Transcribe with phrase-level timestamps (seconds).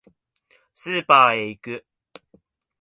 [0.73, 1.85] スーパーへ行く